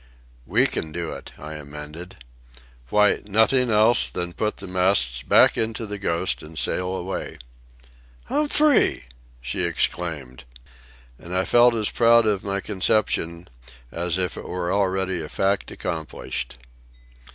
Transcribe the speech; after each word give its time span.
"We 0.47 0.65
can 0.65 0.91
do 0.91 1.11
it," 1.11 1.31
I 1.37 1.53
amended. 1.53 2.15
"Why, 2.89 3.21
nothing 3.23 3.69
else 3.69 4.09
than 4.09 4.33
put 4.33 4.57
the 4.57 4.65
masts 4.65 5.21
back 5.21 5.59
into 5.59 5.85
the 5.85 5.99
Ghost 5.99 6.41
and 6.41 6.57
sail 6.57 6.95
away." 6.95 7.37
"Humphrey!" 8.25 9.05
she 9.41 9.61
exclaimed. 9.63 10.43
And 11.19 11.35
I 11.35 11.45
felt 11.45 11.75
as 11.75 11.91
proud 11.91 12.25
of 12.25 12.43
my 12.43 12.61
conception 12.61 13.47
as 13.91 14.17
if 14.17 14.37
it 14.37 14.45
were 14.49 14.73
already 14.73 15.21
a 15.21 15.29
fact 15.29 15.69
accomplished. 15.69 16.57